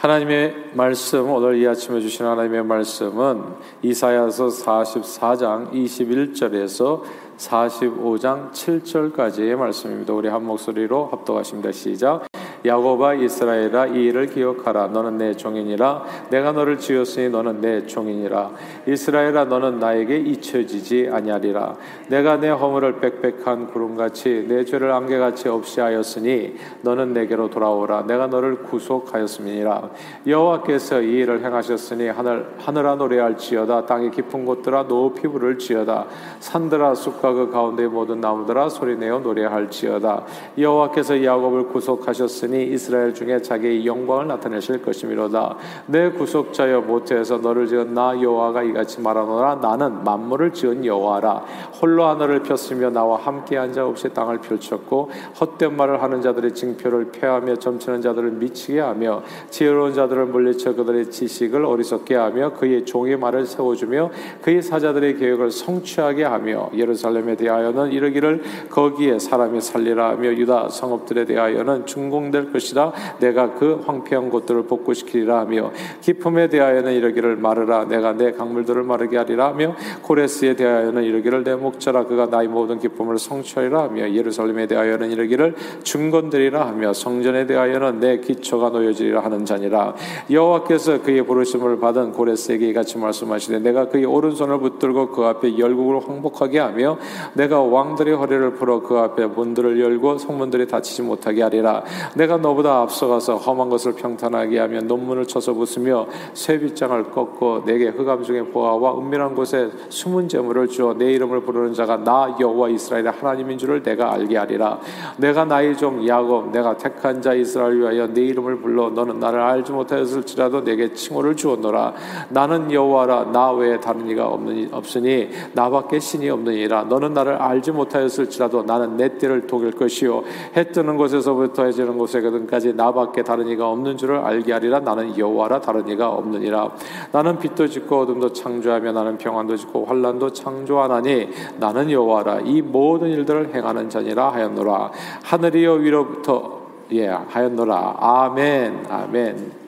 [0.00, 3.42] 하나님의 말씀 오늘 이 아침에 주신 하나님의 말씀은
[3.82, 7.02] 이사야서 44장 21절에서
[7.36, 10.14] 45장 7절까지의 말씀입니다.
[10.14, 11.72] 우리 한 목소리로 합독하십니다.
[11.72, 12.29] 시작.
[12.64, 14.88] 야곱아 이스라엘아 이 일을 기억하라.
[14.88, 16.04] 너는 내 종이니라.
[16.30, 18.50] 내가 너를 지었으니 너는 내 종이니라.
[18.86, 21.76] 이스라엘아 너는 나에게 잊혀지지 아니하리라.
[22.08, 28.06] 내가 내 허물을 빽빽한 구름같이 내 죄를 안개같이 없이 하였으니 너는 내게로 돌아오라.
[28.06, 29.90] 내가 너를 구속하였음이니라.
[30.26, 33.86] 여호와께서 이 일을 행하셨으니 하늘 하늘아 노래할지어다.
[33.86, 36.06] 땅의 깊은 곳들아 높이 부를지어다.
[36.40, 40.24] 산들아 숲과 그 가운데 모든 나무들아 소리내어 노래할지어다.
[40.58, 45.56] 여호와께서 야곱을 구속하셨으니 하셨으니 이스라엘 중에 자기의 영광을 나타내실 것이미로다.
[45.86, 51.44] 내 구속자여 모태에서 너를 지은 나 여호와가 이같이 말하노라 나는 만물을 지은 여호와라.
[51.80, 55.10] 홀로 하늘을 폈으며 나와 함께 한 자 없이 땅을 펼쳤고
[55.40, 61.64] 헛된 말을 하는 자들의 징표를 폐하며 점치는 자들을 미치게 하며 지혜로운 자들을 물리쳐 그들의 지식을
[61.64, 64.10] 어리석게 하며 그의 종의 말을 세워주며
[64.42, 71.86] 그의 사자들의 계획을 성취하게 하며 예루살렘에 대하여는 이르기를 거기에 사람이 살리라 하며 유다 성읍들에 대하여는
[71.86, 77.84] 중공될 될 것이라 내가 그 황폐한 곳들을 복구시키리라 하며 기품에 대하여는 이르기를 말하라.
[77.84, 82.04] 내가 내 강물들을 마르게 하리라 하며 고레스에 대하여는 이르기를 내 목자라.
[82.04, 88.70] 그가 나의 모든 기쁨을 성취하리라 하며 예루살렘에 대하여는 이르기를 중건들이라 하며 성전에 대하여는 내 기초가
[88.70, 89.94] 놓여지리라 하는 자니라.
[90.30, 96.58] 여호와께서 그의 부르심을 받은 고레스에게 이같이 말씀하시되 내가 그의 오른손을 붙들고 그 앞에 열국을 황복하게
[96.58, 96.98] 하며
[97.34, 101.82] 내가 왕들의 허리를 풀어 그 앞에 문들을 열고 성문들이 닫히지 못하게 하리라.
[102.14, 108.42] 내가 너보다 앞서가서 험한 것을 평탄하게 하며 논문을 쳐서 부수며 쇠빗장을 꺾고 내게 흑암 중에
[108.42, 113.82] 보아와 은밀한 곳에 숨은 재물을 주어 내 이름을 부르는 자가 나 여호와 이스라엘의 하나님인 줄을
[113.82, 114.80] 내가 알게 하리라.
[115.18, 119.72] 내가 나의 종 야곱 내가 택한 자 이스라엘 위하여 내 이름을 불러 너는 나를 알지
[119.72, 121.94] 못하였을지라도 내게 칭호를 주었노라.
[122.30, 123.26] 나는 여호와라.
[123.32, 126.84] 나 외에 다른 이가 없는 없으니 나밖에 신이 없느니라.
[126.84, 130.22] 너는 나를 알지 못하였을지라도 나는 내 띠를 독일 것이요.
[130.56, 134.80] 해 뜨는 곳에서부터 해지는 곳모 세거든까지 나밖에 다른 이가 없는 줄을 알게 하리라.
[134.80, 136.70] 나는 여호와라 다른 이가 없느니라.
[137.12, 142.40] 나는 빛도 짓고 어둠도 창조하며 나는 평안도 짓고 환란도 창조하나니 나는 여호와라.
[142.44, 144.90] 이 모든 일들을 행하는 자니라 하였노라.
[145.24, 146.60] 하늘이여 위로부터
[146.92, 147.96] 예 하였노라.
[147.98, 148.86] 아멘.
[148.88, 149.60] 아멘.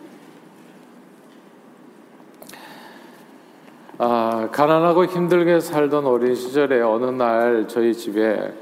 [3.99, 8.53] 아, 가난하고 힘들게 살던 어린 시절에 어느 날 저희 집에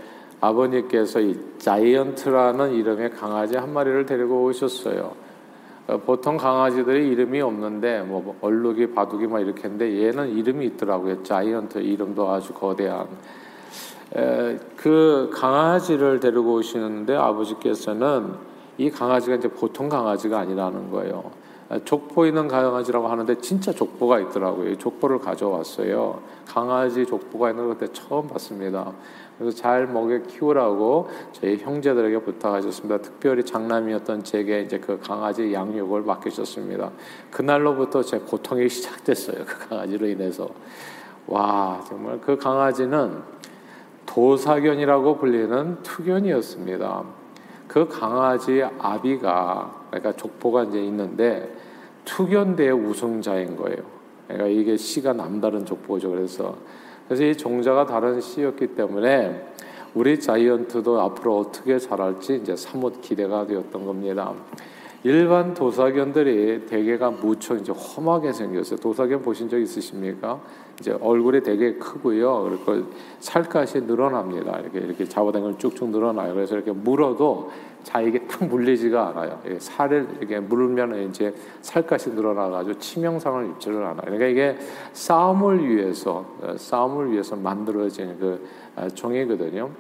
[0.41, 5.13] 아버님께서 이 자이언트라는 이름의 강아지 한 마리를 데리고 오셨어요.
[5.87, 11.23] 어, 보통 강아지들이 이름이 없는데 뭐 얼룩이 바둑이 막 이렇게 했는데 얘는 이름이 있더라고요.
[11.23, 13.07] 자이언트 이름도 아주 거대한.
[14.17, 18.35] 에, 그 강아지를 데리고 오시는데 아버지께서는
[18.79, 21.31] 이 강아지가 이제 보통 강아지가 아니라는 거예요.
[21.85, 24.77] 족보 있는 강아지라고 하는데 진짜 족보가 있더라고요.
[24.77, 26.21] 족보를 가져왔어요.
[26.47, 28.93] 강아지 족보가 있는 것 그때 처음 봤습니다.
[29.41, 32.99] 그래서 잘 먹여 키우라고 저희 형제들에게 부탁하셨습니다.
[32.99, 36.91] 특별히 장남이었던 제게 이제 그 강아지 양육을 맡기셨습니다.
[37.31, 39.47] 그날로부터 제 고통이 시작됐어요.
[39.47, 40.47] 그 강아지로 인해서.
[41.27, 43.17] 와, 정말 그 강아지는
[44.05, 47.05] 도사견이라고 불리는 투견이었습니다.
[47.67, 51.51] 그 강아지 아비가 그러니까 족보가 이제 있는데
[52.05, 54.00] 투견대의 우승자인 거예요.
[54.33, 56.11] 그러니까 이게 씨가 남다른 족보죠.
[56.11, 56.57] 그래서
[57.07, 59.49] 그래서 이 종자가 다른 씨였기 때문에
[59.95, 64.33] 우리 자이언트도 앞으로 어떻게 자랄지 이제 사뭇 기대가 되었던 겁니다.
[65.03, 68.79] 일반 도사견들이 대개가 무척 이제 험하게 생겼어요.
[68.79, 70.41] 도사견 보신 적 있으십니까?
[70.79, 72.43] 이제 얼굴이 되게 크고요.
[72.45, 72.87] 그리고
[73.19, 74.59] 살갗이 늘어납니다.
[74.61, 76.35] 이렇게 이렇게 잡아당기면 쭉쭉 늘어나요.
[76.35, 77.51] 그래서 이렇게 물어도
[77.83, 79.41] 자에게 탁 물리지가 않아요.
[79.59, 84.03] 살을 이렇게 물으면 이제 살갗이 늘어나가지고 치명상을 입지를 않아요.
[84.03, 84.59] 그러니까 이게
[84.93, 88.47] 싸움을 위해서 싸움을 위해서 만들어진 그
[88.77, 89.71] 아, 종이거든요.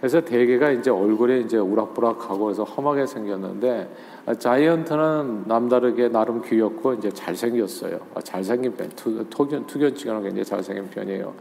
[0.00, 7.10] 그래서 대개가 이제 얼굴에 이제 우락부락하고 해서 험하게 생겼는데 아, 자이언트는 남다르게 나름 귀엽고 이제
[7.10, 8.00] 잘생겼어요.
[8.14, 11.32] 아, 잘생긴 편, 투, 투견, 투견치고는 굉장히 잘생긴 편이에요.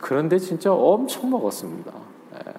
[0.00, 1.92] 그런데 진짜 엄청 먹었습니다.
[2.34, 2.52] 예.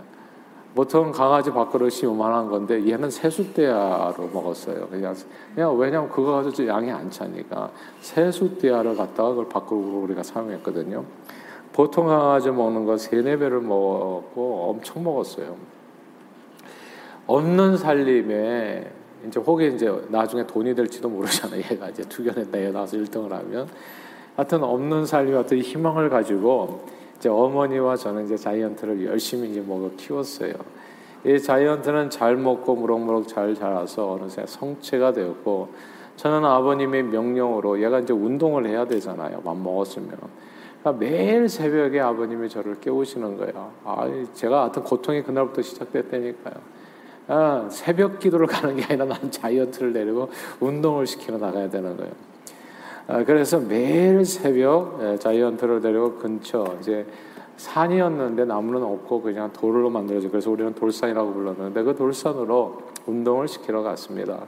[0.75, 4.88] 보통 강아지 밥그릇이 요만한 건데 얘는 세숫대야로 먹었어요.
[4.88, 5.13] 그냥,
[5.53, 11.03] 그냥 왜냐면 그거 가지고 양이 안 차니까 세숫대야를 갖다가 그걸 밥그릇으로 우리가 사용했거든요.
[11.73, 15.56] 보통 강아지 먹는 거 세네 배를 먹고 엄청 먹었어요.
[17.27, 21.62] 없는 살림에 이제 혹이 이제 나중에 돈이 될지도 모르잖아요.
[21.71, 23.68] 얘가 이제 투견에 내에 나서 1등을 하면
[24.36, 26.86] 하여튼 없는 살림 같은 희망을 가지고
[27.18, 30.54] 이제 어머니와 저는 이제 자이언트를 열심히 이제 먹어 키웠어요.
[31.25, 35.69] 이 자이언트는 잘 먹고 무럭무럭 잘 자라서 어느새 성체가 되었고
[36.16, 39.42] 저는 아버님의 명령으로 얘가 이제 운동을 해야 되잖아요.
[39.42, 40.10] 밥 먹었으면.
[40.81, 43.71] 그러니까 매일 새벽에 아버님이 저를 깨우시는 거예요.
[43.83, 46.56] 아, 제가 하여튼 고통이 그날부터 시작됐다니까요.
[47.31, 50.29] 아, 새벽 기도를 가는 게 아니라 난 자이언트를 내리고
[50.59, 52.11] 운동을 시키러 나가야 되는 거예요.
[53.07, 57.05] 아, 그래서 매일 새벽 예, 자이언트를 데리고 근처 이제
[57.57, 64.39] 산이었는데 나무는 없고 그냥 돌로 만들어져 그래서 우리는 돌산이라고 불렀는데 그 돌산으로 운동을 시키러 갔습니다.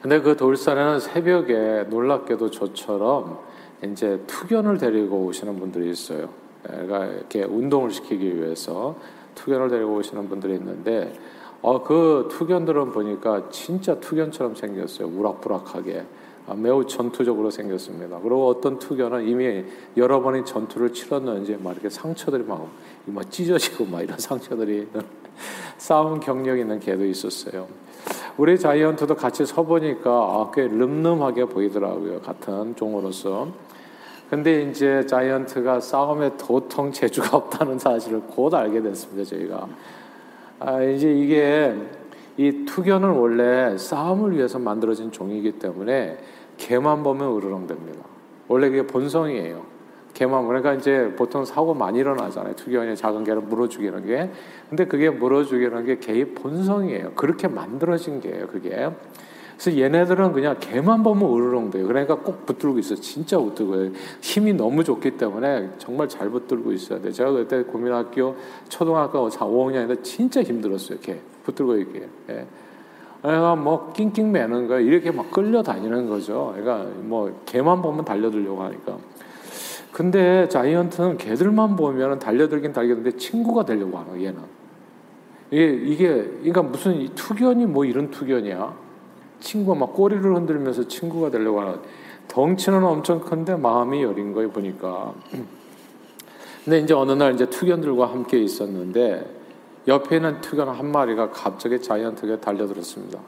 [0.00, 3.38] 근데 그 돌산에는 새벽에 놀랍게도 저처럼
[3.84, 6.30] 이제 투견을 데리고 오시는 분들이 있어요.
[6.62, 8.96] 그러니까 이렇게 운동을 시키기 위해서
[9.34, 11.12] 투견을 데리고 오시는 분들이 있는데
[11.62, 15.08] 어, 그 투견들은 보니까 진짜 투견처럼 생겼어요.
[15.08, 16.04] 우락부락하게.
[16.48, 18.18] 아, 매우 전투적으로 생겼습니다.
[18.18, 19.64] 그리고 어떤 투견은 이미
[19.96, 22.68] 여러 번의 전투를 치렀는지 막 이렇게 상처들이 막,
[23.06, 24.88] 막 찢어지고 막 이런 상처들이
[25.78, 27.68] 싸움 경력 있는 개도 있었어요.
[28.36, 32.20] 우리 자이언트도 같이 서보니까 아, 꽤 름름하게 보이더라고요.
[32.22, 33.48] 같은 종으로서.
[34.32, 39.28] 근데 이제 자이언트가 싸움에 도통 재주가 없다는 사실을 곧 알게 됐습니다.
[39.28, 39.68] 저희가.
[40.58, 41.76] 아, 이제 이게
[42.38, 46.16] 이 투견은 원래 싸움을 위해서 만들어진 종이기 때문에
[46.56, 48.00] 개만 보면 으르렁됩니다.
[48.48, 49.66] 원래 그게 본성이에요.
[50.14, 52.56] 개만 그러니까 이제 보통 사고 많이 일어나잖아요.
[52.56, 54.30] 투견이 작은 개를 물어 죽이는 게.
[54.70, 57.12] 근데 그게 물어 죽이는 게 개의 본성이에요.
[57.16, 58.46] 그렇게 만들어진 게예요.
[58.46, 58.88] 그게.
[59.62, 61.86] 그래서 얘네들은 그냥 개만 보면 으르렁대요.
[61.86, 62.96] 그러니까 꼭 붙들고 있어.
[62.96, 67.12] 진짜 붙들고 힘이 너무 좋기 때문에 정말 잘 붙들고 있어야 돼.
[67.12, 68.34] 제가 그때 국민학교
[68.68, 70.98] 초등학교 4, 5학년인데 진짜 힘들었어요.
[70.98, 72.08] 개 붙들고 있게.
[72.30, 72.46] 예.
[73.20, 74.84] 그러니까 뭐 낑낑 매는 거예요.
[74.84, 76.52] 이렇게 막 끌려다니는 거죠.
[76.56, 78.98] 그러니까 뭐 개만 보면 달려들려고 하니까.
[79.92, 84.40] 근데 자이언트는 개들만 보면 달려들긴 달려드는데 친구가 되려고 하는 얘는.
[85.52, 86.08] 이게, 이게,
[86.38, 88.81] 그러니까 무슨 투견이 뭐 이런 투견이야.
[89.42, 91.80] 친구가 막 꼬리를 흔들면서 친구가 되려고 하는.
[92.28, 95.12] 덩치는 엄청 큰데 마음이 여린 거예요, 보니까.
[96.64, 99.28] 근데 이제 어느 날 이제 투견들과 함께 있었는데
[99.88, 103.18] 옆에 있는 투견 한 마리가 갑자기 자이언트에게 달려들었습니다.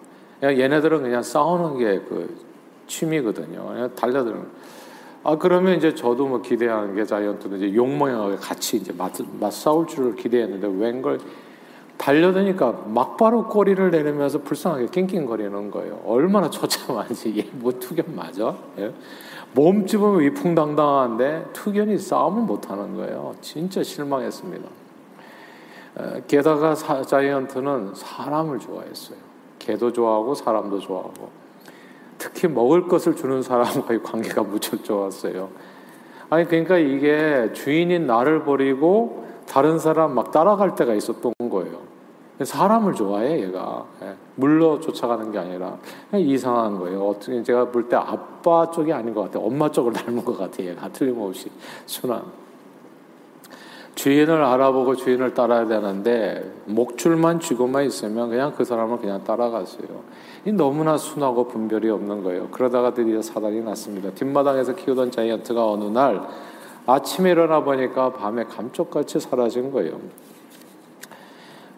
[0.42, 2.54] 얘네들은 그냥 싸우는 게 그
[2.86, 3.66] 취미거든요.
[3.66, 4.42] 그냥 달려드는.
[5.24, 10.14] 아 그러면 이제 저도 뭐 기대하는 게 자이언트는 이제 용모형하고 같이 이제 맞, 맞싸울 줄을
[10.14, 11.18] 기대했는데 웬걸
[11.96, 16.00] 달려드니까 막바로 꼬리를 내리면서 불쌍하게 낑낑거리는 거예요.
[16.04, 18.56] 얼마나 처참한지 얘 뭐 투견 맞아?
[18.78, 18.92] 예?
[19.52, 23.34] 몸집은 위풍당당한데 투견이 싸움을 못하는 거예요.
[23.40, 24.68] 진짜 실망했습니다.
[26.26, 29.16] 게다가 사, 자이언트는 사람을 좋아했어요.
[29.60, 31.30] 개도 좋아하고 사람도 좋아하고
[32.18, 35.50] 특히 먹을 것을 주는 사람과의 관계가 무척 좋았어요.
[36.30, 41.83] 아니 그러니까 이게 주인인 나를 버리고 다른 사람 막 따라갈 때가 있었던 거예요.
[42.42, 44.14] 사람을 좋아해 얘가 예.
[44.34, 45.76] 물러 쫓아가는 게 아니라
[46.12, 47.06] 이상한 거예요.
[47.08, 49.44] 어떻게 제가 볼 때 아빠 쪽이 아닌 것 같아요.
[49.44, 50.70] 엄마 쪽을 닮은 것 같아요.
[50.70, 51.50] 얘가 틀림없이
[51.86, 52.22] 순한.
[53.94, 59.86] 주인을 알아보고 주인을 따라야 되는데 목줄만 쥐고만 있으면 그냥 그 사람을 그냥 따라갔어요.
[60.46, 62.48] 너무나 순하고 분별이 없는 거예요.
[62.50, 64.10] 그러다가 드디어 사단이 났습니다.
[64.10, 66.22] 뒷마당에서 키우던 자이언트가 어느 날
[66.86, 70.00] 아침에 일어나 보니까 밤에 감쪽같이 사라진 거예요.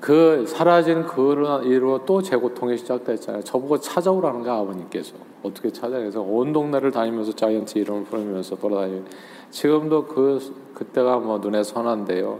[0.06, 1.32] 그 사라진 그
[1.64, 3.42] 이후로 또 재고통이 시작됐잖아요.
[3.42, 9.04] 저보고 찾아오라는 거 아버님께서 어떻게 찾아내서 온 동네를 다니면서 자이언트 이름을 부르면서 돌아다니는
[9.50, 10.38] 지금도 그
[10.74, 12.38] 그때가 뭐 눈에 선한데요.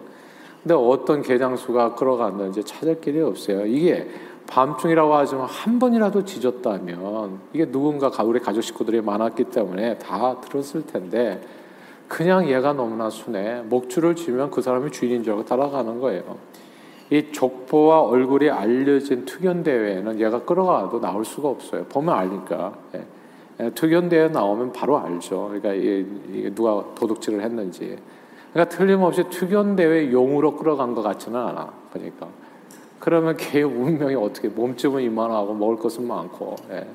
[0.62, 3.66] 근데 어떤 개장수가 끌어갔는지 찾을 길이 없어요.
[3.66, 4.08] 이게
[4.46, 11.42] 밤중이라고 하지만 한 번이라도 지졌다면 이게 누군가 우리 가족 식구들이 많았기 때문에 다 들었을 텐데
[12.06, 16.65] 그냥 얘가 너무나 순해 목줄을 쥐면 그 사람이 주인인 줄 알고 따라가는 거예요.
[17.10, 21.84] 이 족보와 얼굴이 알려진 투견 대회에는 얘가 끌어가도 나올 수가 없어요.
[21.84, 22.72] 보면 알니까.
[22.94, 23.04] 예.
[23.60, 25.46] 예, 투견 대회 나오면 바로 알죠.
[25.48, 27.96] 그러니까 이게 누가 도둑질을 했는지.
[28.52, 31.72] 그러니까 틀림없이 투견 대회 용으로 끌어간 것 같지는 않아.
[31.92, 32.28] 그러니까.
[32.98, 36.56] 그러면 걔의 운명이 어떻게 몸집은 이만하고 먹을 것은 많고.
[36.70, 36.86] 예.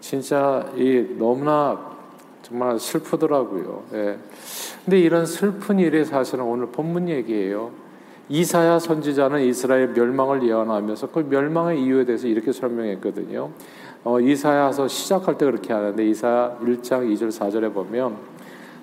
[0.00, 1.92] 진짜 이 너무나
[2.42, 3.82] 정말 슬프더라고요.
[3.94, 4.18] 예.
[4.84, 7.70] 근데 이런 슬픈 일이 사실은 오늘 본문 얘기예요.
[8.28, 13.50] 이사야 선지자는 이스라엘 멸망을 예언하면서 그 멸망의 이유에 대해서 이렇게 설명했거든요.
[14.04, 18.16] 어, 이사야서 시작할 때 그렇게 하는데 이사야 1장 2절 4절에 보면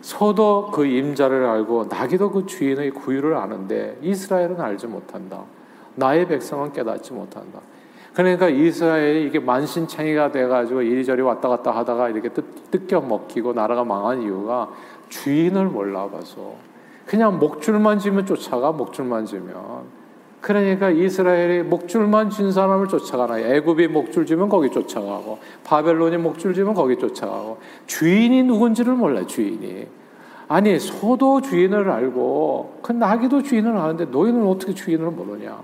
[0.02, 5.44] 소도 그 임자를 알고 나기도 그 주인의 구유를 아는데 이스라엘은 알지 못한다.
[5.96, 7.60] 나의 백성은 깨닫지 못한다.
[8.14, 14.22] 그러니까 이스라엘이 이게 만신창이가 돼가지고 이리저리 왔다 갔다 하다가 이렇게 뜯, 뜯겨 먹히고 나라가 망한
[14.22, 14.70] 이유가
[15.10, 16.69] 주인을 몰라봐서
[17.10, 19.56] 그냥 목줄만 지면 쫓아가 목줄만 지면.
[20.42, 26.98] 그러니까 이스라엘이 목줄만 쥔 사람을 쫓아가나 애굽이 목줄 쥐면 거기 쫓아가고 바벨론이 목줄 쥐면 거기
[26.98, 27.58] 쫓아가고.
[27.88, 29.88] 주인이 누군지를 몰라 주인이.
[30.50, 35.64] 아니 소도 주인을 알고 그 나귀도 주인을 아는데 너희는 어떻게 주인을 모르냐?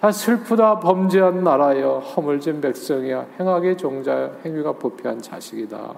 [0.00, 5.94] 아, 슬프다 범죄한 나라여 허물진 백성이야 행악의 종자여 행위가 부패한 자식이다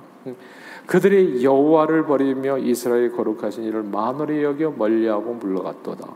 [0.86, 6.06] 그들이 여호와를 버리며 이스라엘 거룩하신 이를 만월히 여겨 멀리하고 물러갔도다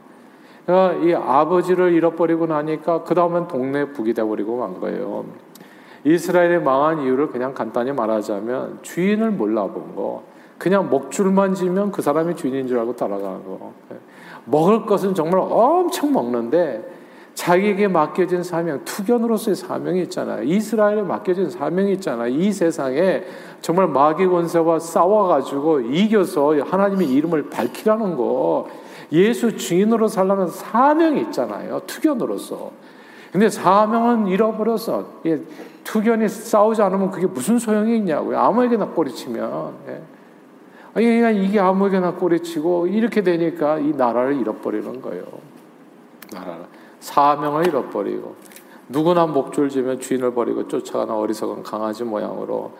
[0.64, 5.24] 그러니까 이 아버지를 잃어버리고 나니까 그 다음엔 동네 북이 돼버리고 만 거예요.
[6.04, 10.22] 이스라엘이 망한 이유를 그냥 간단히 말하자면 주인을 몰라본 거.
[10.58, 13.72] 그냥 목줄만 지면 그 사람이 주인인 줄 알고 따라가는 거.
[14.44, 16.99] 먹을 것은 정말 엄청 먹는데
[17.40, 20.42] 자기에게 맡겨진 사명, 투견으로서의 사명이 있잖아요.
[20.42, 22.28] 이스라엘에 맡겨진 사명이 있잖아요.
[22.28, 23.24] 이 세상에
[23.62, 28.68] 정말 마귀 권세와 싸워가지고 이겨서 하나님의 이름을 밝히라는 거.
[29.12, 31.80] 예수 주인으로 살라는 사명이 있잖아요.
[31.86, 32.72] 투견으로서.
[33.32, 35.40] 근데 사명은 잃어버려서 예,
[35.82, 38.38] 투견이 싸우지 않으면 그게 무슨 소용이 있냐고요.
[38.38, 39.72] 아무에게나 꼬리치면.
[39.88, 40.02] 예.
[40.92, 45.24] 그냥 이게 아무에게나 꼬리치고 이렇게 되니까 이 나라를 잃어버리는 거예요.
[46.34, 46.79] 나라를.
[47.00, 48.36] 사명을 잃어버리고
[48.88, 52.72] 누구나 목줄 지면 주인을 버리고 쫓아가는 어리석은 강아지 모양으로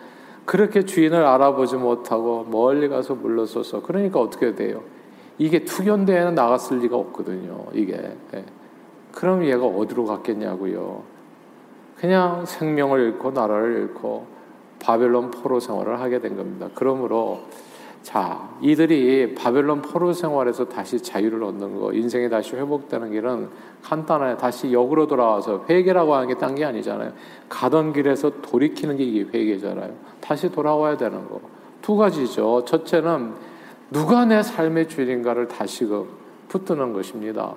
[0.45, 4.83] 그렇게 주인을 알아보지 못하고 멀리 가서 물러서서 그러니까 어떻게 돼요?
[5.37, 7.65] 이게 투견대회는 나갔을 리가 없거든요.
[7.73, 8.15] 이게.
[8.33, 8.45] 예.
[9.11, 11.03] 그럼 얘가 어디로 갔겠냐고요.
[11.97, 14.25] 그냥 생명을 잃고 나라를 잃고
[14.79, 16.69] 바벨론 포로 생활을 하게 된 겁니다.
[16.75, 17.41] 그러므로
[18.03, 23.47] 자, 이들이 바벨론 포로 생활에서 다시 자유를 얻는 거, 인생이 다시 회복되는 길은
[23.83, 24.37] 간단해요.
[24.37, 27.13] 다시 역으로 돌아와서 회개라고 하는 게 딴 게 아니잖아요.
[27.47, 29.93] 가던 길에서 돌이키는 게 이게 회개잖아요.
[30.19, 31.39] 다시 돌아와야 되는 거.
[31.81, 32.65] 두 가지죠.
[32.65, 33.33] 첫째는
[33.91, 36.05] 누가 내 삶의 주인인가를 다시금
[36.47, 37.53] 붙드는 것입니다.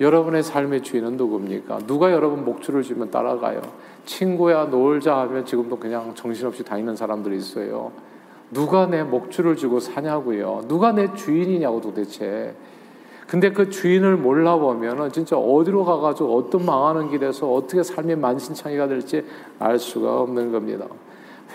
[0.00, 1.78] 여러분의 삶의 주인은 누굽니까?
[1.86, 3.60] 누가 여러분 목줄을 쥐면 따라가요?
[4.04, 7.90] 친구야 놀자 하면 지금도 그냥 정신없이 다니는 사람들이 있어요.
[8.50, 10.64] 누가 내 목줄을 쥐고 사냐고요?
[10.68, 12.54] 누가 내 주인이냐고 도대체.
[13.26, 19.22] 근데 그 주인을 몰라보면은 진짜 어디로 가가지고 어떤 망하는 길에서 어떻게 삶이 만신창이가 될지
[19.58, 20.86] 알 수가 없는 겁니다.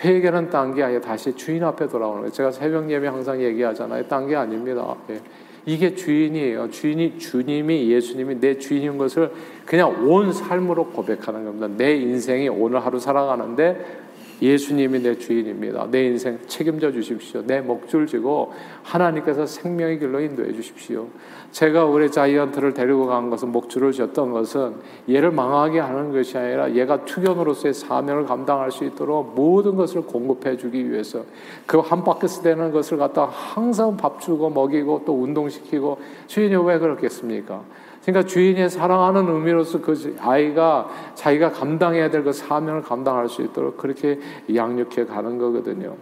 [0.04, 2.32] 회개는 딴 게 아니라 다시 주인 앞에 돌아오는 거예요.
[2.32, 4.06] 제가 새벽 예배 항상 얘기하잖아요.
[4.06, 4.94] 딴 게 아닙니다.
[5.10, 5.20] 예.
[5.66, 6.70] 이게 주인이에요.
[6.70, 9.32] 주인이 주님이 예수님이 내 주인인 것을
[9.64, 11.68] 그냥 온 삶으로 고백하는 겁니다.
[11.76, 14.03] 내 인생이 오늘 하루 살아가는데
[14.42, 15.88] 예수님이 내 주인입니다.
[15.90, 17.42] 내 인생 책임져 주십시오.
[17.46, 21.06] 내 목줄 지고 하나님께서 생명의 길로 인도해 주십시오.
[21.52, 24.74] 제가 우리 자이언트를 데리고 간 것은 목줄을 졌던 것은
[25.08, 30.90] 얘를 망하게 하는 것이 아니라 얘가 투견으로서의 사명을 감당할 수 있도록 모든 것을 공급해 주기
[30.90, 31.24] 위해서
[31.66, 37.62] 그 한 바퀴스 되는 것을 갖다 항상 밥 주고 먹이고 또 운동시키고 주인이 왜 그렇겠습니까?
[38.04, 44.18] 그러니까 주인이 사랑하는 의미로서 그 아이가 자기가 감당해야 될 그 사명을 감당할 수 있도록 그렇게
[44.54, 45.94] 양육해 가는 거거든요.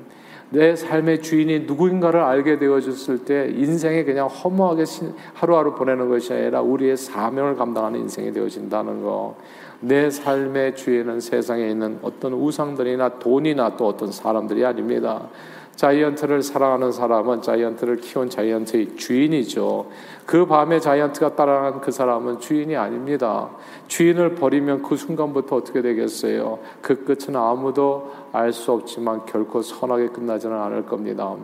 [0.50, 4.84] 내 삶의 주인이 누구인가를 알게 되어졌을 때 인생이 그냥 허무하게
[5.32, 9.36] 하루하루 보내는 것이 아니라 우리의 사명을 감당하는 인생이 되어진다는 거.
[9.80, 15.28] 내 삶의 주인은 세상에 있는 어떤 우상들이나 돈이나 또 어떤 사람들이 아닙니다.
[15.82, 19.86] 자이언트를 사랑하는 사람은 자이언트를 키운 자이언트의 주인이죠.
[20.24, 23.48] 그 밤에 자이언트가 따라간 그 사람은 주인이 아닙니다.
[23.88, 26.60] 주인을 버리면 그 순간부터 어떻게 되겠어요?
[26.80, 31.34] 그 끝은 아무도 알 수 없지만 결코 선하게 끝나지는 않을 겁니다.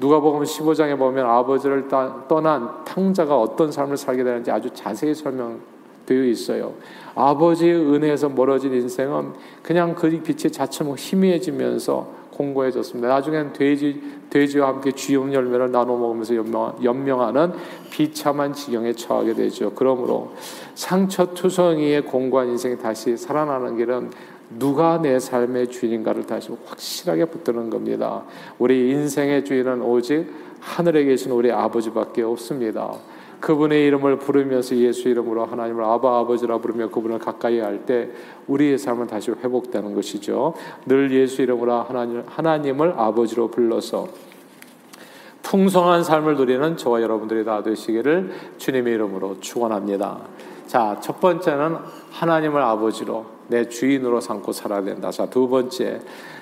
[0.00, 1.86] 누가복음 15장에 보면 아버지를
[2.26, 5.60] 떠난 탕자가 어떤 삶을 살게 되는지 아주 자세히 설명
[6.04, 6.72] 되어 있어요.
[7.14, 13.08] 아버지의 은혜에서 멀어진 인생은 그냥 그 빛이 자처럼 희미해지면서 공고해졌습니다.
[13.08, 17.52] 나중엔 돼지, 돼지와 함께 쥐용 열매를 나눠 먹으면서 연명, 하는
[17.90, 19.72] 비참한 지경에 처하게 되죠.
[19.74, 20.32] 그러므로
[20.74, 24.10] 상처투성이의 공고한 인생이 다시 살아나는 길은
[24.58, 28.24] 누가 내 삶의 주인인가를 다시 확실하게 붙드는 겁니다.
[28.58, 30.26] 우리 인생의 주인은 오직
[30.60, 32.94] 하늘에 계신 우리 아버지밖에 없습니다.
[33.44, 38.08] 그분의 이름을 부르면서 예수 이름으로 하나님을 아바 아버지라 부르며 그분을 가까이 할 때
[38.46, 40.54] 우리의 삶은 다시 회복되는 것이죠.
[40.86, 44.08] 늘 예수 이름으로 하나님, 하나님을 아버지로 불러서
[45.42, 50.20] 풍성한 삶을 누리는 저와 여러분들이 다 되시기를 주님의 이름으로 축원합니다.
[50.66, 51.76] 자, 첫 번째는
[52.12, 55.10] 하나님을 아버지로 내 주인으로 삼고 살아야 된다.
[55.10, 56.00] 자, 두 번째,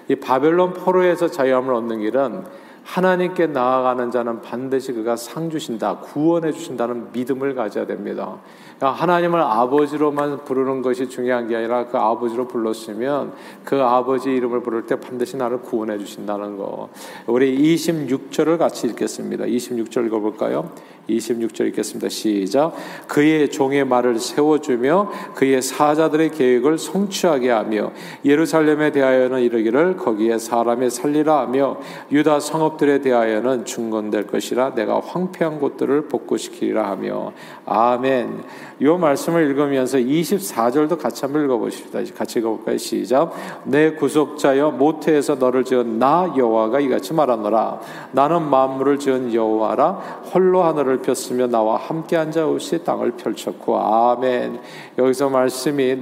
[0.09, 2.45] 이 바벨론 포로에서 자유함을 얻는 길은
[2.85, 8.39] 하나님께 나아가는 자는 반드시 그가 상 주신다, 구원해 주신다는 믿음을 가져야 됩니다.
[8.77, 13.33] 그러니까 하나님을 아버지로만 부르는 것이 중요한 게 아니라 그 아버지로 불렀으면
[13.65, 16.89] 그 아버지 이름을 부를 때 반드시 나를 구원해 주신다는 거.
[17.27, 19.45] 우리 26절을 같이 읽겠습니다.
[19.45, 20.73] 26절 읽어볼까요?
[21.09, 22.09] 26절 읽겠습니다.
[22.09, 22.75] 시작.
[23.09, 27.93] 그의 종의 말을 세워주며 그의 사자들의 계획을 성취하게 하며
[28.25, 31.79] 예루살렘에 대하여는 이르기를 거기에 사람이 살리라 하며
[32.11, 37.33] 유다 성읍들에 대하여는 중건될 것이라 내가 황폐한 곳들을 복구시키리라 하며
[37.67, 38.43] 아멘.
[38.81, 42.01] 이 말씀을 읽으면서 24절도 같이 한번 읽어보십시다.
[42.17, 42.79] 같이 읽어볼까요?
[42.79, 43.33] 시작.
[43.65, 47.81] 내 구속자여 모태에서 너를 지은 나 여호와가 이같이 말하노라.
[48.13, 49.93] 나는 만물을 지은 여호와라.
[50.35, 54.59] 홀로 하늘을 폈으며 나와 함께 앉아 없이 땅을 펼쳤고 아멘.
[54.99, 55.97] 여기서 말씀이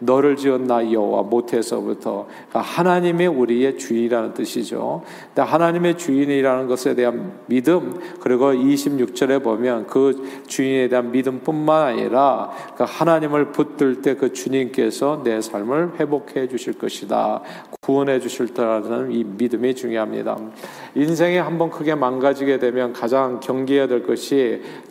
[0.00, 5.02] 너를 지은 나 여호와 모태에서부터 그러니까 하나님의 우리의 주인이라는 뜻이죠.
[5.36, 13.52] 하나님의 주인이라는 것에 대한 믿음 그리고 26절에 보면 그 주인에 대한 믿음뿐만 아니라 그 하나님을
[13.52, 17.42] 붙들 때 그 주님께서 내 삶을 회복해 주실 것이다.
[17.80, 20.38] 구원해 주실다라는 이 믿음이 중요합니다.
[20.94, 24.33] 인생에 한번 크게 망가지게 되면 가장 경계해야 될 것이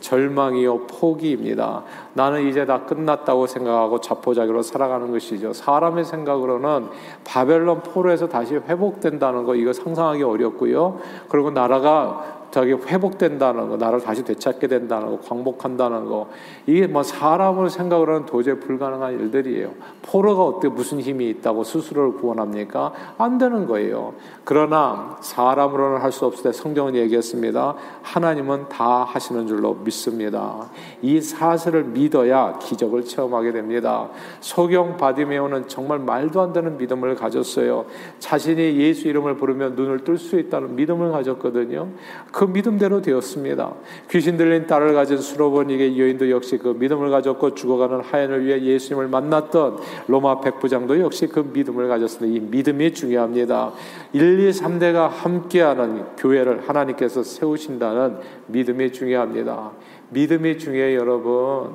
[0.00, 1.84] 절망이요 포기입니다.
[2.14, 5.52] 나는 이제 다 끝났다고 생각하고 자포자기로 살아가는 것이죠.
[5.52, 6.88] 사람의 생각으로는
[7.24, 10.98] 바벨론 포로에서 다시 회복된다는 거 이거 상상하기 어렵고요.
[11.28, 16.28] 그리고 나라가 자기 회복된다는 거, 나를 다시 되찾게 된다는 거, 광복한다는 거,
[16.66, 19.72] 이게 뭐 사람을 생각으로는 도저히 불가능한 일들이에요.
[20.02, 22.92] 포로가 어떻게 무슨 힘이 있다고 스스로를 구원합니까?
[23.18, 24.14] 안 되는 거예요.
[24.44, 27.74] 그러나 사람으로는 할 수 없을 때 성경은 얘기했습니다.
[28.02, 30.70] 하나님은 다 하시는 줄로 믿습니다.
[31.02, 34.10] 이 사실을 믿어야 기적을 체험하게 됩니다.
[34.38, 37.86] 소경 바디메오는 정말 말도 안 되는 믿음을 가졌어요.
[38.20, 41.88] 자신이 예수 이름을 부르면 눈을 뜰 수 있다는 믿음을 가졌거든요.
[42.30, 43.74] 그 믿음대로 되었습니다.
[44.10, 49.78] 귀신 들린 딸을 가진 수로보니게 여인도 역시 그 믿음을 가졌고 죽어가는 하얀을 위해 예수님을 만났던
[50.08, 52.36] 로마 백부장도 역시 그 믿음을 가졌습니다.
[52.36, 53.72] 이 믿음이 중요합니다.
[54.12, 59.72] 1, 2, 3대가 함께하는 교회를 하나님께서 세우신다는 믿음이 중요합니다.
[60.10, 61.74] 믿음이 중요해요, 여러분.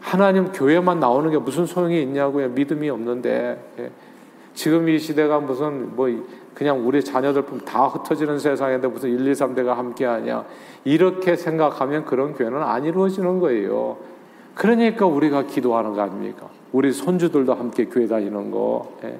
[0.00, 2.48] 하나님 교회만 나오는 게 무슨 소용이 있냐고요.
[2.50, 3.62] 믿음이 없는데.
[3.78, 3.90] 예.
[4.54, 6.08] 지금 이 시대가 무슨 뭐
[6.60, 10.44] 그냥 우리 자녀들 다 흩어지는 세상인데 무슨 1, 2, 3대가 함께 하냐.
[10.84, 13.96] 이렇게 생각하면 그런 교회는 안 이루어지는 거예요.
[14.54, 16.48] 그러니까 우리가 기도하는 거 아닙니까?
[16.72, 18.92] 우리 손주들도 함께 교회 다니는 거.
[19.04, 19.18] 예.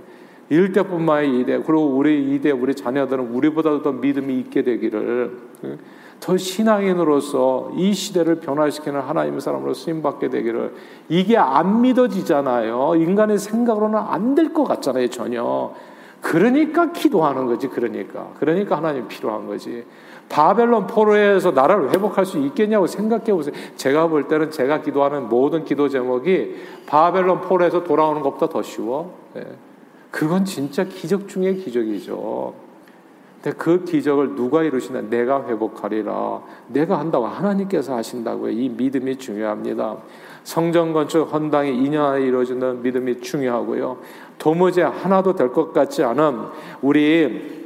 [0.50, 1.56] 일대뿐만이 이대.
[1.62, 5.38] 그리고 우리 이대, 우리 자녀들은 우리보다도 더 믿음이 있게 되기를.
[5.64, 5.78] 예.
[6.20, 10.74] 더 신앙인으로서 이 시대를 변화시키는 하나님의 사람으로 쓰임받게 되기를
[11.08, 12.96] 이게 안 믿어지잖아요.
[12.96, 15.72] 인간의 생각으로는 안 될 것 같잖아요, 전혀.
[16.20, 18.28] 그러니까 기도하는 거지, 그러니까.
[18.38, 19.84] 그러니까 하나님 필요한 거지.
[20.28, 23.54] 바벨론 포로에서 나라를 회복할 수 있겠냐고 생각해 보세요.
[23.76, 26.54] 제가 볼 때는 제가 기도하는 모든 기도 제목이
[26.86, 29.14] 바벨론 포로에서 돌아오는 것보다 더 쉬워.
[29.34, 29.44] 네.
[30.10, 32.54] 그건 진짜 기적 중의 기적이죠.
[33.42, 35.00] 근데 그 기적을 누가 이루시나?
[35.02, 36.40] 내가 회복하리라.
[36.68, 38.52] 내가 한다고 하나님께서 하신다고요.
[38.52, 39.96] 이 믿음이 중요합니다.
[40.44, 43.98] 성전 건축 헌당이 2년 안에 이루어지는 믿음이 중요하고요.
[44.38, 46.46] 도무지 하나도 될 것 같지 않은
[46.82, 47.60] 우리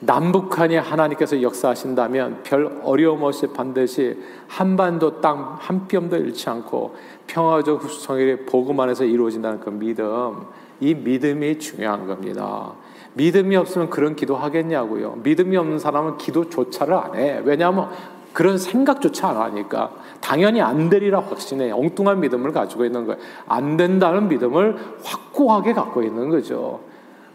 [0.00, 4.16] 남북한이 하나님께서 역사하신다면 별 어려움 없이 반드시
[4.46, 6.94] 한반도 땅 한 뼘도 잃지 않고
[7.26, 10.42] 평화적 후성일이 복음 안에서 이루어진다는 그 믿음,
[10.80, 12.72] 이 믿음이 중요한 겁니다.
[13.14, 15.18] 믿음이 없으면 그런 기도 하겠냐고요.
[15.22, 17.40] 믿음이 없는 사람은 기도조차를 안 해.
[17.42, 17.88] 왜냐하면
[18.36, 23.18] 그런 생각조차 안 하니까 당연히 안 되리라 확신해 엉뚱한 믿음을 가지고 있는 거예요.
[23.48, 26.80] 안 된다는 믿음을 확고하게 갖고 있는 거죠.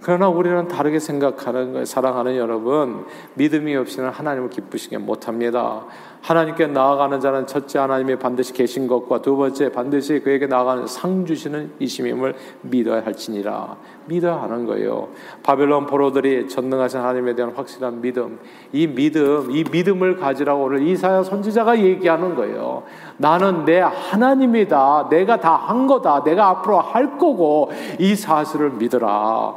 [0.03, 1.85] 그러나 우리는 다르게 생각하는 거예요.
[1.85, 5.85] 사랑하는 여러분, 믿음이 없이는 하나님을 기쁘시게 못합니다.
[6.21, 11.73] 하나님께 나아가는 자는 첫째 하나님이 반드시 계신 것과 두 번째 반드시 그에게 나아가는 상 주시는
[11.79, 13.75] 이심임을 믿어야 할지니라.
[14.05, 15.09] 믿어야 하는 거예요.
[15.41, 18.39] 바벨론 포로들이 전능하신 하나님에 대한 확실한 믿음,
[18.71, 22.83] 이 믿음, 이 믿음을 가지라고 오늘 이사야 선지자가 얘기하는 거예요.
[23.17, 25.07] 나는 내 하나님이다.
[25.09, 26.23] 내가 다 한 거다.
[26.23, 29.55] 내가 앞으로 할 거고 이 사실을 믿어라.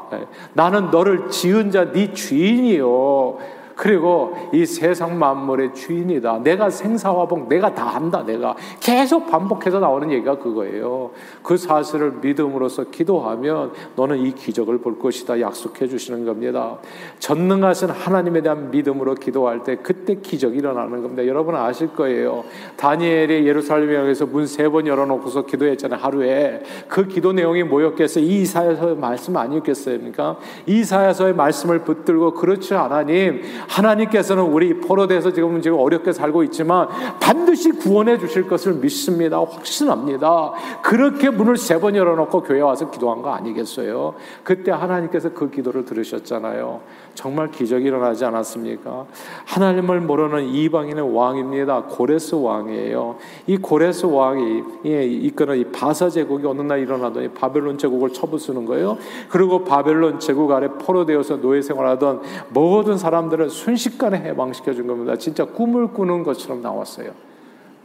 [0.53, 3.39] 나는 너를 지은 자 네 주인이요.
[3.77, 6.41] 그리고 이 세상 만물의 주인이다.
[6.45, 8.25] 내가 생사화복 내가 다 한다.
[8.25, 11.11] 내가 계속 반복해서 나오는 얘기가 그거예요.
[11.43, 15.41] 그 사실을 믿음으로써 기도하면 너는 이 기적을 볼 것이다.
[15.41, 16.79] 약속해 주시는 겁니다.
[17.19, 21.27] 전능하신 하나님에 대한 믿음으로 기도할 때 그때 기적이 일어나는 겁니다.
[21.27, 22.45] 여러분 아실 거예요.
[22.77, 26.01] 다니엘이 예루살렘에 향해서 문 세 번 열어놓고서 기도했잖아요.
[26.01, 28.25] 하루에 그 기도 내용이 뭐였겠어요?
[28.25, 29.99] 이사야서의 말씀 아니었겠어요?
[29.99, 36.89] 그러니까 이사야서의 말씀을 붙들고 그렇지 하나님 하나님께서는 우리 포로돼서 지금 지금 어렵게 살고 있지만
[37.21, 39.39] 반드시 구원해 주실 것을 믿습니다.
[39.41, 40.53] 확신합니다.
[40.83, 44.15] 그렇게 문을 세 번 열어놓고 교회 와서 기도한 거 아니겠어요?
[44.43, 46.81] 그때 하나님께서 그 기도를 들으셨잖아요.
[47.15, 49.07] 정말 기적이 일어나지 않았습니까?
[49.47, 51.85] 하나님을 모르는 이방인의 왕입니다.
[51.85, 53.17] 고레스 왕이에요.
[53.47, 58.99] 이 고레스 왕이 이끄는 이 바사 제국이 어느 날 일어나더니 바벨론 제국을 쳐부수는 거예요.
[59.29, 65.17] 그리고 바벨론 제국 아래 포로되어서 노예 생활하던 모든 사람들을 순식간에 해방시켜 준 겁니다.
[65.17, 67.34] 진짜 꿈을 꾸는 것처럼 나왔어요.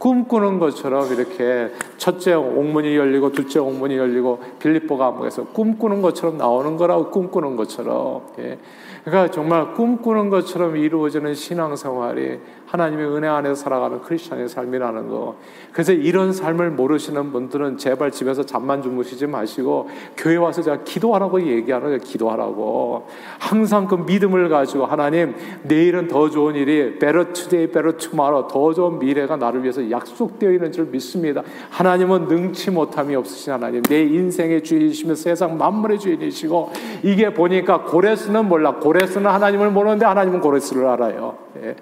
[0.00, 7.10] 꿈꾸는 것처럼 이렇게 첫째 옥문이 열리고 둘째 옥문이 열리고 빌립보 감옥에서 꿈꾸는 것처럼 나오는 거라고
[7.10, 8.58] 꿈꾸는 것처럼 예.
[9.04, 15.34] 그러니까 정말 꿈꾸는 것처럼 이루어지는 신앙생활이 하나님의 은혜 안에서 살아가는 크리스천의 삶이라는 거.
[15.72, 21.88] 그래서 이런 삶을 모르시는 분들은 제발 집에서 잠만 주무시지 마시고 교회 와서 제가 기도하라고 얘기하는
[21.88, 21.98] 거예요.
[21.98, 23.08] 기도하라고.
[23.40, 29.00] 항상 그 믿음을 가지고 하나님 내일은 더 좋은 일이 better today, better tomorrow 더 좋은
[29.00, 31.42] 미래가 나를 위해서 약속되어 있는 줄 믿습니다.
[31.70, 33.82] 하나님은 능치 못함이 없으신 하나님.
[33.82, 36.70] 내 인생의 주인이시며 세상 만물의 주인이시고
[37.02, 38.76] 이게 보니까 고레스는 몰라.
[38.76, 41.36] 고레스는 하나님을 모르는데 하나님은 고레스를 알아요.
[41.64, 41.74] 예.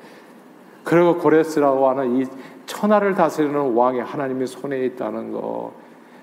[0.88, 2.24] 그리고 고레스라고 하는 이
[2.64, 5.74] 천하를 다스리는 왕이 하나님의 손에 있다는 거.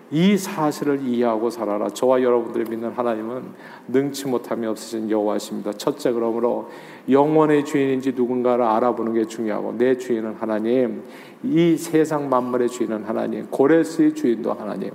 [0.10, 1.90] 이 사실을 이해하고 살아라.
[1.90, 3.44] 저와 여러분들이 믿는 하나님은
[3.90, 5.74] 능치 못함이 없으신 여호와십니다.
[5.74, 6.72] 첫째 그러므로
[7.08, 11.04] 영원의 주인인지 누군가를 알아보는 게 중요하고 내 주인은 하나님,
[11.44, 14.90] 이 세상 만물의 주인은 하나님, 고레스의 주인도 하나님.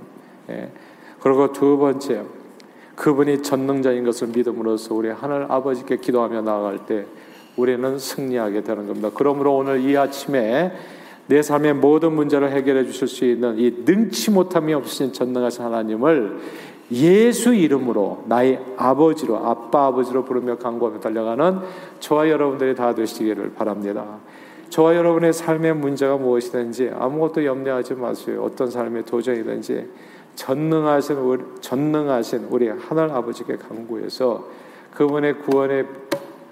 [0.49, 0.69] 예.
[1.21, 2.23] 그리고 두 번째
[2.97, 7.05] 그분이 전능자인 것을 믿음으로써 우리 하늘 아버지께 기도하며 나아갈 때
[7.57, 9.11] 우리는 승리하게 되는 겁니다.
[9.13, 10.71] 그러므로 오늘 이 아침에
[11.27, 16.39] 내 삶의 모든 문제를 해결해 주실 수 있는 이 능치 못함이 없으신 전능하신 하나님을
[16.91, 21.59] 예수 이름으로 나의 아버지로 아빠 아버지로 부르며 간구하며 달려가는
[21.99, 24.19] 저와 여러분들이 다 되시기를 바랍니다.
[24.69, 28.43] 저와 여러분의 삶의 문제가 무엇이든지 아무것도 염려하지 마세요.
[28.43, 29.87] 어떤 삶의 도전이든지
[30.35, 34.45] 전능하신 우리, 전능하신 우리 하늘 아버지께 간구해서
[34.93, 35.85] 그분의 구원의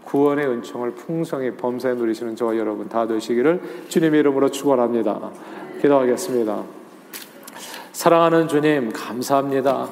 [0.09, 5.29] 구원의 은총을 풍성히 범사에 누리시는 저와 여러분 다 되시기를 주님의 이름으로 축원합니다.
[5.81, 6.63] 기도하겠습니다.
[7.91, 9.87] 사랑하는 주님 감사합니다.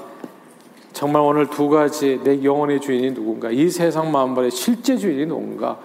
[0.91, 5.77] 정말 오늘 두 가지 내 영혼의 주인이 누군가 이 세상 만물의 실제 주인이 누군가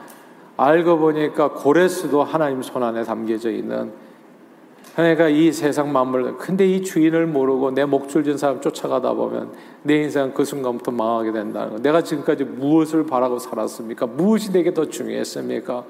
[0.57, 3.93] 알고 보니까 고레스도 하나님 손 안에 담겨져 있는
[4.95, 9.53] 그러니까 이 세상 만물, 근데 이 주인을 모르고 내 목줄 진 사람 쫓아가다 보면
[9.83, 11.79] 내 인생 그 순간부터 망하게 된다는 거.
[11.79, 14.07] 내가 지금까지 무엇을 바라고 살았습니까?
[14.07, 15.85] 무엇이 내게 더 중요했습니까?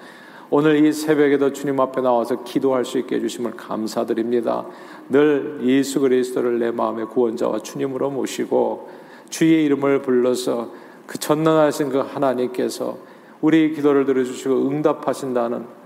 [0.50, 4.66] 오늘 이 새벽에도 주님 앞에 나와서 기도할 수 있게 해주심을 감사드립니다.
[5.08, 8.88] 늘 예수 그리스도를 내 마음의 구원자와 주님으로 모시고
[9.30, 10.70] 주의 이름을 불러서
[11.06, 12.98] 그 전능하신 그 하나님께서
[13.40, 15.81] 우리 기도를 들어주시고 응답하신다는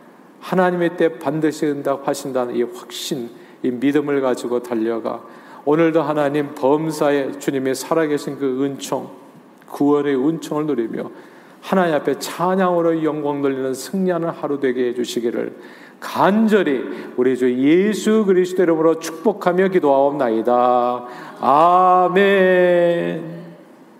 [0.46, 3.30] 하나님의 때 반드시 응답하신다는 이 확신,
[3.64, 5.24] 이 믿음을 가지고 달려가
[5.64, 9.11] 오늘도 하나님 범사에 주님의 살아계신 그 은총,
[9.66, 11.11] 구원의 은총을 누리며
[11.61, 15.56] 하나님 앞에 찬양으로 영광 돌리는 승리하는 하루 되게 해주시기를
[15.98, 16.85] 간절히
[17.16, 21.06] 우리 주 예수 그리스도 이름으로 축복하며 기도하옵나이다.
[21.40, 23.36] 아멘.